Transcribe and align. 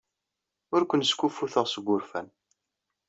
Ur 0.75 0.81
ken-skuffuteɣ 0.85 1.65
seg 1.69 1.83
wurfan. 1.85 2.27